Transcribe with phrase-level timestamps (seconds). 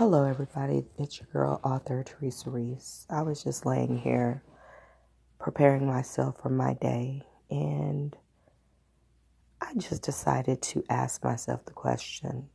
[0.00, 0.86] Hello, everybody.
[0.98, 3.06] It's your girl, author Teresa Reese.
[3.10, 4.42] I was just laying here
[5.38, 8.16] preparing myself for my day, and
[9.60, 12.48] I just decided to ask myself the question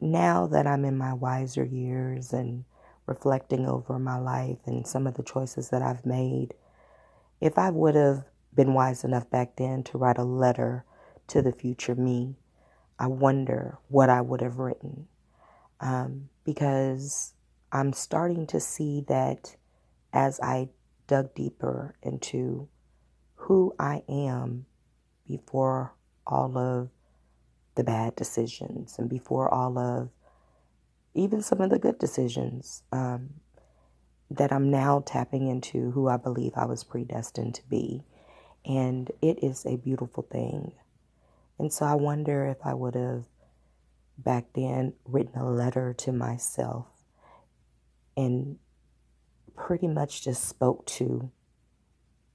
[0.00, 2.64] now that I'm in my wiser years and
[3.04, 6.54] reflecting over my life and some of the choices that I've made,
[7.42, 8.24] if I would have
[8.54, 10.86] been wise enough back then to write a letter
[11.26, 12.36] to the future me,
[12.98, 15.08] I wonder what I would have written
[15.80, 17.34] um, because
[17.72, 19.56] I'm starting to see that
[20.12, 20.68] as I
[21.06, 22.68] dug deeper into
[23.36, 24.66] who I am
[25.26, 25.94] before
[26.26, 26.90] all of
[27.74, 30.10] the bad decisions and before all of
[31.14, 33.30] even some of the good decisions um,
[34.30, 38.04] that I'm now tapping into who I believe I was predestined to be.
[38.64, 40.72] And it is a beautiful thing.
[41.58, 43.24] And so I wonder if I would have
[44.24, 46.86] back then written a letter to myself
[48.16, 48.58] and
[49.56, 51.30] pretty much just spoke to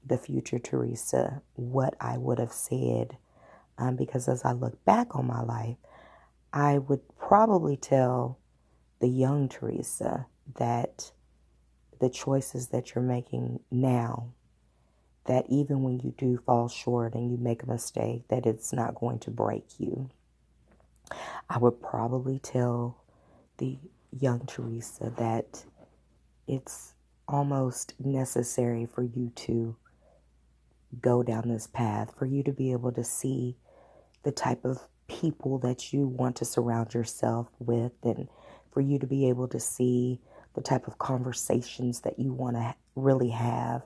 [0.06, 3.18] the future Teresa what I would have said.
[3.78, 5.78] Um, because as I look back on my life,
[6.54, 8.40] I would probably tell
[9.00, 11.12] the young Teresa that
[12.00, 14.30] the choices that you're making now,
[15.26, 18.96] that even when you do fall short and you make a mistake, that it's not
[18.96, 20.10] going to break you.
[21.50, 23.04] I would probably tell
[23.58, 23.78] the
[24.12, 25.66] young Teresa that
[26.48, 26.94] it's
[27.28, 29.76] almost necessary for you to
[31.02, 33.58] go down this path, for you to be able to see
[34.24, 38.28] the type of people that you want to surround yourself with, and
[38.72, 40.20] for you to be able to see
[40.56, 43.84] the type of conversations that you want to really have.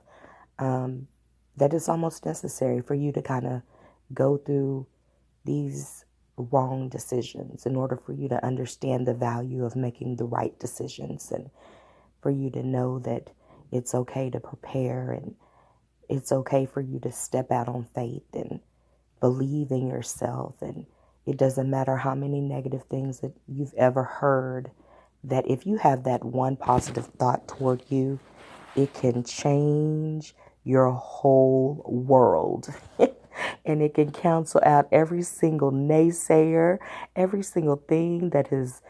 [0.58, 1.08] Um,
[1.56, 3.62] that is almost necessary for you to kind of
[4.14, 4.86] go through
[5.44, 6.04] these
[6.36, 11.30] wrong decisions in order for you to understand the value of making the right decisions
[11.30, 11.50] and
[12.22, 13.30] for you to know that
[13.72, 15.34] it's okay to prepare and
[16.08, 18.60] it's okay for you to step out on faith and
[19.20, 20.54] believe in yourself.
[20.60, 20.86] And
[21.26, 24.70] it doesn't matter how many negative things that you've ever heard
[25.22, 28.18] that if you have that one positive thought toward you
[28.76, 30.34] it can change
[30.64, 32.68] your whole world
[33.64, 36.78] and it can cancel out every single naysayer,
[37.16, 38.82] every single thing that has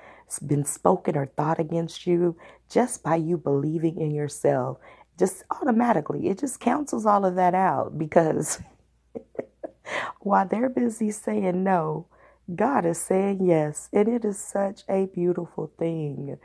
[0.47, 2.37] been spoken or thought against you
[2.69, 4.79] just by you believing in yourself.
[5.19, 8.63] Just automatically, it just cancels all of that out because
[10.21, 12.07] while they're busy saying no,
[12.55, 16.39] God is saying yes, and it is such a beautiful thing.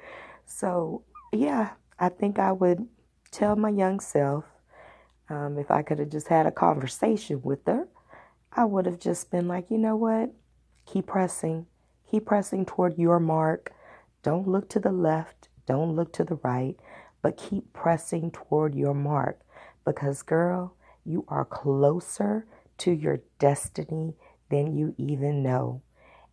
[0.45, 2.87] So, yeah, I think I would
[3.31, 4.45] tell my young self
[5.29, 7.87] um, if I could have just had a conversation with her
[8.57, 10.31] I would have just been like, you know what?
[10.85, 11.65] Keep pressing.
[12.09, 13.73] Keep pressing toward your mark.
[14.23, 15.49] Don't look to the left.
[15.67, 16.75] Don't look to the right,
[17.21, 19.41] but keep pressing toward your mark
[19.83, 22.45] because, girl, you are closer
[22.77, 24.15] to your destiny
[24.49, 25.81] than you even know.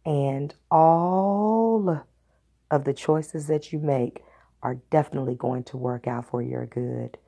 [0.04, 2.04] And all
[2.71, 4.22] of the choices that you make
[4.62, 7.19] are definitely going to work out for your good.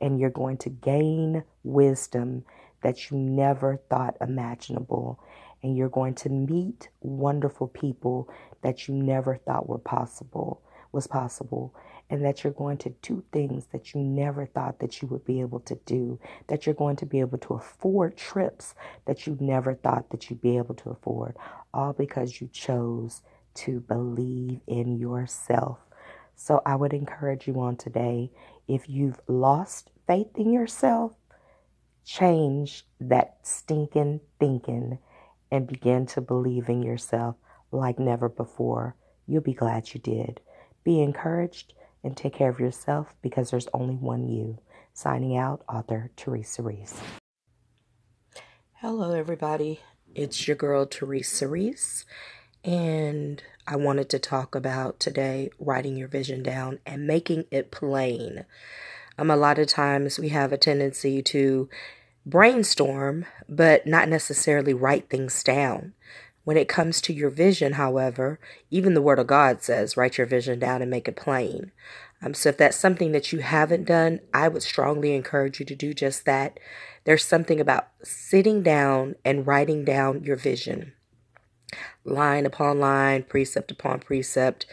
[0.00, 2.44] And you're going to gain wisdom
[2.84, 5.18] that you never thought imaginable.
[5.62, 8.30] And you're going to meet wonderful people
[8.62, 10.62] that you never thought were possible,
[10.92, 11.74] was possible.
[12.10, 15.40] And that you're going to do things that you never thought that you would be
[15.40, 16.20] able to do.
[16.48, 18.74] That you're going to be able to afford trips
[19.06, 21.36] that you never thought that you'd be able to afford.
[21.72, 23.22] All because you chose
[23.54, 25.78] to believe in yourself.
[26.36, 28.30] So I would encourage you on today
[28.68, 31.12] if you've lost faith in yourself,
[32.04, 34.98] change that stinking thinking
[35.50, 37.36] and begin to believe in yourself
[37.72, 38.96] like never before.
[39.26, 40.40] You'll be glad you did.
[40.84, 41.72] Be encouraged
[42.02, 44.58] and take care of yourself because there's only one you.
[44.92, 47.00] Signing out, author Teresa Reese.
[48.74, 49.80] Hello, everybody.
[50.14, 52.04] It's your girl, Teresa Reese.
[52.62, 58.44] And I wanted to talk about today writing your vision down and making it plain.
[59.18, 61.68] Um, a lot of times we have a tendency to
[62.26, 65.94] brainstorm, but not necessarily write things down.
[66.44, 68.38] When it comes to your vision, however,
[68.70, 71.72] even the Word of God says, write your vision down and make it plain.
[72.22, 75.74] Um, so if that's something that you haven't done, I would strongly encourage you to
[75.74, 76.58] do just that.
[77.04, 80.92] There's something about sitting down and writing down your vision,
[82.04, 84.66] line upon line, precept upon precept,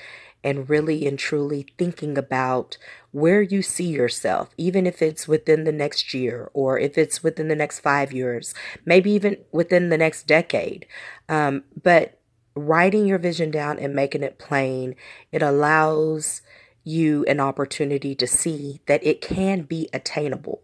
[0.44, 2.78] and really and truly thinking about
[3.12, 7.48] where you see yourself, even if it's within the next year or if it's within
[7.48, 8.54] the next five years,
[8.86, 10.86] maybe even within the next decade.
[11.30, 12.20] Um, but
[12.56, 14.96] writing your vision down and making it plain,
[15.32, 16.42] it allows
[16.84, 20.62] you an opportunity to see that it can be attainable.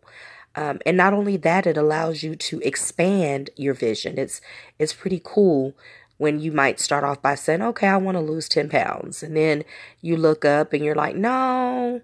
[0.55, 4.17] Um, and not only that, it allows you to expand your vision.
[4.17, 4.41] It's
[4.79, 5.75] it's pretty cool
[6.17, 9.35] when you might start off by saying, "Okay, I want to lose ten pounds," and
[9.35, 9.63] then
[10.01, 12.01] you look up and you're like, "No,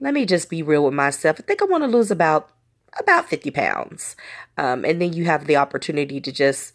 [0.00, 1.36] let me just be real with myself.
[1.38, 2.50] I think I want to lose about
[2.98, 4.16] about 50 pounds.
[4.56, 6.72] Um, and then you have the opportunity to just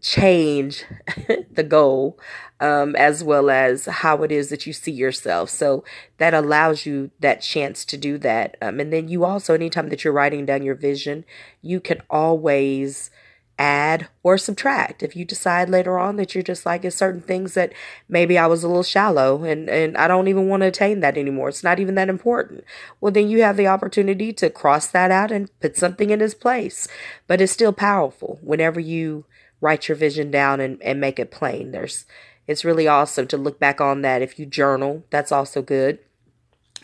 [0.00, 0.84] change
[1.50, 2.18] the goal
[2.60, 5.50] um, as well as how it is that you see yourself.
[5.50, 5.84] So
[6.18, 8.56] that allows you that chance to do that.
[8.60, 11.24] Um, and then you also, anytime that you're writing down your vision,
[11.60, 13.10] you can always
[13.58, 15.02] add or subtract.
[15.02, 17.72] If you decide later on that you're just like it's certain things that
[18.08, 21.18] maybe I was a little shallow and and I don't even want to attain that
[21.18, 21.48] anymore.
[21.48, 22.64] It's not even that important.
[23.00, 26.34] Well then you have the opportunity to cross that out and put something in its
[26.34, 26.88] place.
[27.26, 29.26] But it's still powerful whenever you
[29.60, 31.72] write your vision down and, and make it plain.
[31.72, 32.06] There's
[32.48, 34.22] it's really awesome to look back on that.
[34.22, 35.98] If you journal that's also good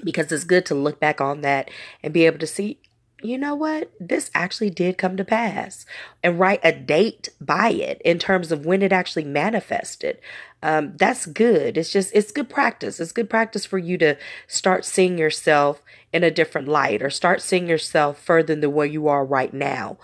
[0.04, 1.70] because it's good to look back on that
[2.02, 2.78] and be able to see
[3.22, 3.90] you know what?
[3.98, 5.84] This actually did come to pass
[6.22, 10.18] and write a date by it in terms of when it actually manifested.
[10.62, 11.76] Um, that's good.
[11.76, 13.00] It's just, it's good practice.
[13.00, 14.16] It's good practice for you to
[14.46, 15.82] start seeing yourself
[16.12, 19.98] in a different light or start seeing yourself further than where you are right now.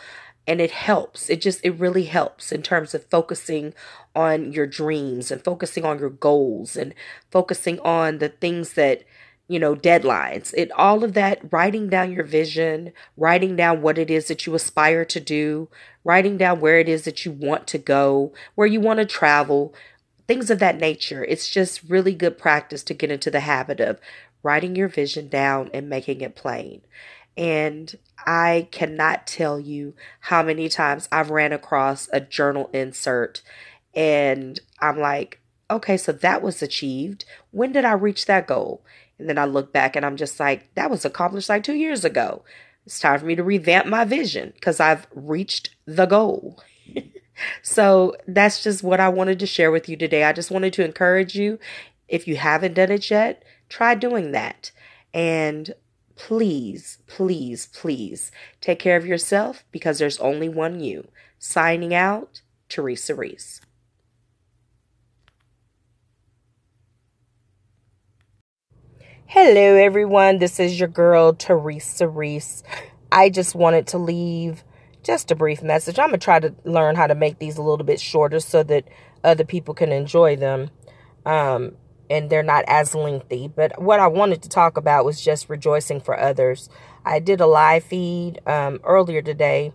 [0.46, 1.30] And it helps.
[1.30, 3.74] It just, it really helps in terms of focusing
[4.14, 6.94] on your dreams and focusing on your goals and
[7.30, 9.04] focusing on the things that
[9.48, 10.54] you know, deadlines.
[10.56, 14.54] It all of that writing down your vision, writing down what it is that you
[14.54, 15.68] aspire to do,
[16.02, 19.74] writing down where it is that you want to go, where you want to travel,
[20.26, 21.24] things of that nature.
[21.24, 24.00] It's just really good practice to get into the habit of
[24.42, 26.82] writing your vision down and making it plain.
[27.36, 27.94] And
[28.26, 33.42] I cannot tell you how many times I've ran across a journal insert
[33.94, 37.24] and I'm like, okay, so that was achieved.
[37.50, 38.84] When did I reach that goal?
[39.18, 42.04] And then I look back and I'm just like, that was accomplished like two years
[42.04, 42.44] ago.
[42.86, 46.62] It's time for me to revamp my vision because I've reached the goal.
[47.62, 50.24] so that's just what I wanted to share with you today.
[50.24, 51.58] I just wanted to encourage you.
[52.08, 54.70] If you haven't done it yet, try doing that.
[55.14, 55.72] And
[56.16, 61.08] please, please, please take care of yourself because there's only one you.
[61.38, 63.60] Signing out, Teresa Reese.
[69.26, 70.38] Hello, everyone.
[70.38, 72.62] This is your girl, Teresa Reese.
[73.10, 74.62] I just wanted to leave
[75.02, 75.98] just a brief message.
[75.98, 78.62] I'm going to try to learn how to make these a little bit shorter so
[78.64, 78.84] that
[79.24, 80.70] other people can enjoy them
[81.24, 81.72] um,
[82.10, 83.48] and they're not as lengthy.
[83.48, 86.68] But what I wanted to talk about was just rejoicing for others.
[87.04, 89.72] I did a live feed um, earlier today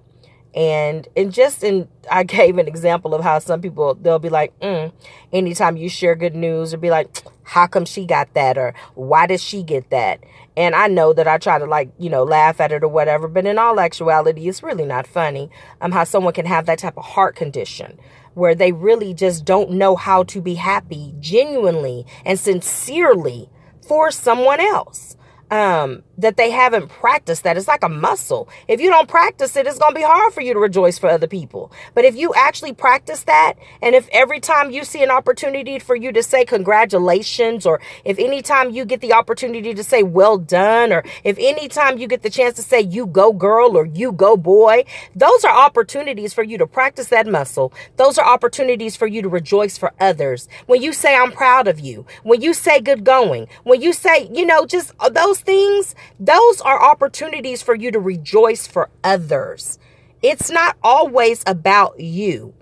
[0.56, 4.58] and and just in i gave an example of how some people they'll be like
[4.60, 4.92] mm,
[5.32, 8.60] anytime you share good news or be like how come she got that?
[8.60, 10.20] or why did she get that?
[10.56, 13.28] And i know that i try to like you know laugh at it or whatever
[13.28, 15.50] but in all actuality it's really not funny
[15.82, 18.00] um how someone can have that type of heart condition
[18.34, 23.50] where they really just don't know how to be happy genuinely and sincerely
[23.88, 25.16] for someone else
[25.52, 27.58] um, that they haven't practiced that.
[27.58, 28.50] It's like a muscle.
[28.68, 31.10] If you don't practice it, it's going to be hard for you to rejoice for
[31.10, 31.72] other people.
[31.94, 35.96] But if you actually practice that, and if every time you see an opportunity for
[35.96, 40.92] you to say congratulations, or if anytime you get the opportunity to say well done,
[40.92, 44.38] or if anytime you get the chance to say you go girl or you go
[44.38, 44.84] boy,
[45.16, 47.74] those are opportunities for you to practice that muscle.
[47.96, 50.48] Those are opportunities for you to rejoice for others.
[50.68, 54.30] When you say I'm proud of you, when you say good going, when you say,
[54.32, 59.80] you know, just those those things, those are opportunities for you to rejoice for others.
[60.22, 62.54] It's not always about you.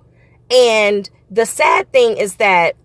[0.52, 2.76] And the sad thing is that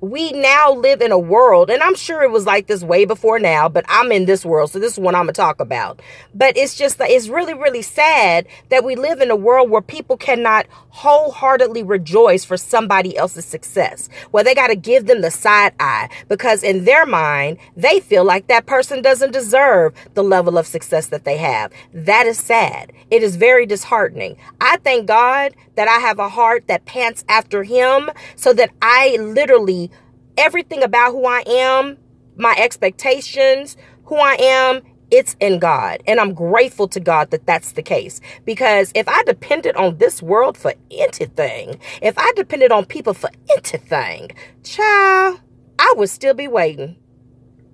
[0.00, 3.38] we now live in a world, and I'm sure it was like this way before
[3.38, 6.00] now, but I'm in this world, so this is what I'm gonna talk about.
[6.34, 9.82] But it's just that it's really, really sad that we live in a world where
[9.82, 14.08] people cannot wholeheartedly rejoice for somebody else's success.
[14.30, 18.46] Well, they gotta give them the side eye because in their mind, they feel like
[18.46, 21.72] that person doesn't deserve the level of success that they have.
[21.92, 22.92] That is sad.
[23.10, 24.36] It is very disheartening.
[24.60, 29.16] I thank God that I have a heart that pants after Him so that I
[29.20, 29.87] literally
[30.38, 31.98] everything about who I am,
[32.36, 36.02] my expectations, who I am, it's in God.
[36.06, 38.20] And I'm grateful to God that that's the case.
[38.44, 43.30] Because if I depended on this world for anything, if I depended on people for
[43.50, 44.30] anything,
[44.62, 45.40] child,
[45.78, 46.96] I would still be waiting.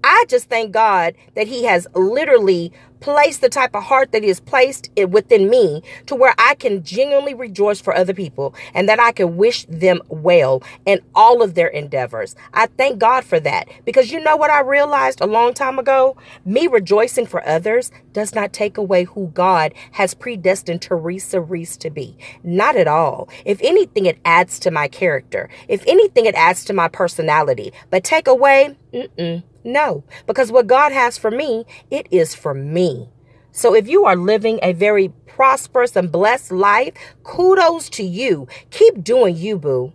[0.05, 2.73] I just thank God that He has literally
[3.05, 6.83] placed the type of heart that He has placed within me to where I can
[6.83, 11.55] genuinely rejoice for other people and that I can wish them well in all of
[11.55, 12.35] their endeavors.
[12.55, 16.17] I thank God for that because you know what I realized a long time ago?
[16.47, 21.91] Me rejoicing for others does not take away who God has predestined Teresa Reese to
[21.91, 22.17] be.
[22.43, 23.29] Not at all.
[23.45, 25.51] If anything, it adds to my character.
[25.69, 27.75] If anything, it adds to my personality.
[27.91, 29.43] But take away, mm-mm.
[29.65, 33.09] No, because what God has for me, it is for me.
[33.51, 36.93] So if you are living a very prosperous and blessed life,
[37.23, 38.47] kudos to you.
[38.71, 39.93] Keep doing you, boo.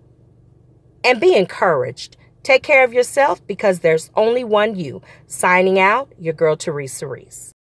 [1.04, 2.18] And be encouraged.
[2.42, 5.02] Take care of yourself because there's only one you.
[5.28, 7.52] Signing out, your girl Teresa Reese.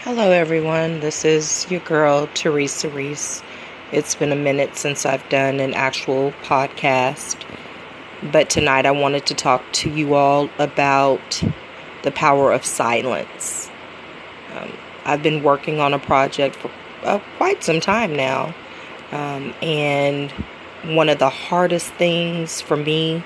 [0.00, 1.00] Hello, everyone.
[1.00, 3.42] This is your girl Teresa Reese.
[3.92, 7.42] It's been a minute since I've done an actual podcast.
[8.22, 11.42] But tonight I wanted to talk to you all about
[12.02, 13.70] the power of silence.
[14.54, 14.72] Um,
[15.04, 16.70] I've been working on a project for
[17.02, 18.54] uh, quite some time now.
[19.12, 20.30] Um, and
[20.84, 23.22] one of the hardest things for me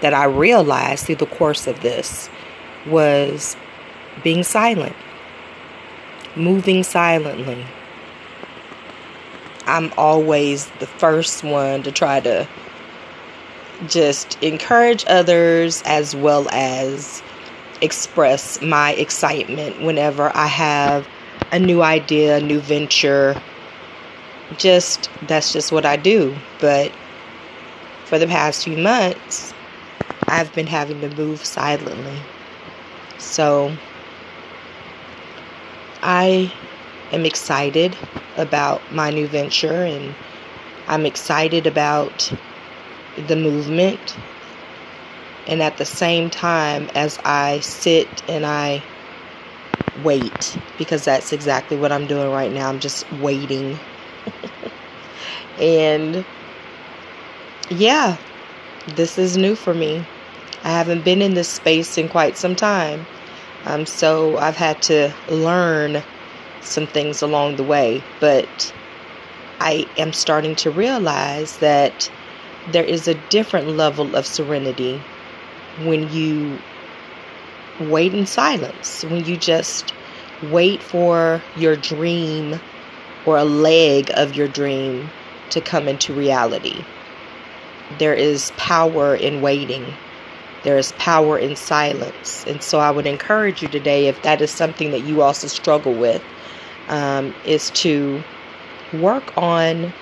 [0.00, 2.30] that I realized through the course of this
[2.86, 3.56] was
[4.22, 4.96] being silent,
[6.34, 7.64] moving silently.
[9.66, 12.46] I'm always the first one to try to
[13.88, 17.22] just encourage others as well as
[17.80, 21.06] express my excitement whenever I have
[21.52, 23.40] a new idea, a new venture.
[24.56, 26.36] Just that's just what I do.
[26.60, 26.92] But
[28.04, 29.52] for the past few months,
[30.26, 32.18] I've been having to move silently.
[33.18, 33.76] So
[36.02, 36.52] I
[37.12, 37.96] am excited
[38.36, 40.14] about my new venture and
[40.86, 42.32] I'm excited about
[43.26, 44.16] the movement.
[45.46, 48.82] And at the same time, as I sit and I
[50.02, 53.78] wait, because that's exactly what I'm doing right now, I'm just waiting.
[55.58, 56.24] and
[57.70, 58.16] yeah,
[58.94, 60.04] this is new for me.
[60.62, 63.06] I haven't been in this space in quite some time.
[63.66, 66.02] Um, so I've had to learn
[66.60, 68.02] some things along the way.
[68.20, 68.74] But
[69.60, 72.10] I am starting to realize that
[72.72, 75.00] there is a different level of serenity
[75.82, 76.58] when you
[77.80, 79.92] wait in silence, when you just
[80.50, 82.60] wait for your dream
[83.26, 85.08] or a leg of your dream
[85.50, 86.84] to come into reality.
[87.98, 89.86] There is power in waiting.
[90.62, 92.44] There is power in silence.
[92.46, 95.94] And so I would encourage you today, if that is something that you also struggle
[95.94, 96.22] with,
[96.88, 98.22] um, is to
[98.92, 99.92] work on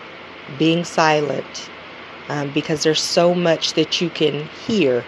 [0.59, 1.71] being silent
[2.29, 5.05] um, because there's so much that you can hear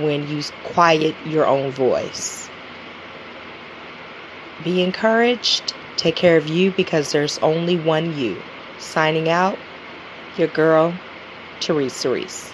[0.00, 2.48] when you quiet your own voice.
[4.62, 5.74] Be encouraged.
[5.96, 8.40] Take care of you because there's only one you.
[8.78, 9.58] Signing out,
[10.36, 10.94] your girl,
[11.60, 12.52] Teresa Reese.